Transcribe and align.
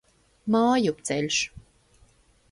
Mājupceļš. 0.53 1.41